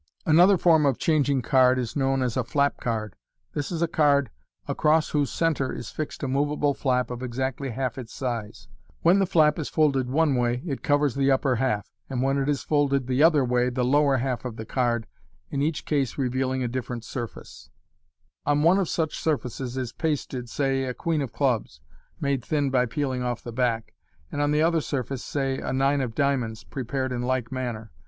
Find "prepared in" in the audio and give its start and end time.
26.63-27.21